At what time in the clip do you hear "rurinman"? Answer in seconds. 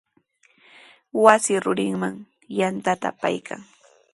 1.63-2.15